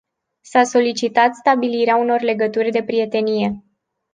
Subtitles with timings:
[0.41, 3.63] S-a solicitat stabilirea unor legături de prietenie.